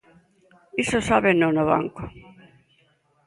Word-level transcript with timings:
Iso 0.83 0.99
sábeno 1.09 1.47
no 1.55 1.63
banco. 1.71 2.03